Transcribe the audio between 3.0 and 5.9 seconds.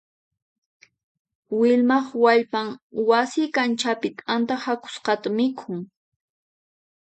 wasi kanchapi t'anta hak'usqata mikhun.